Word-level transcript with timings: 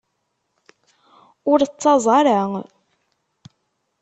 Ur 1.51 1.59
ttaẓ 1.71 2.05
ara. 2.19 2.39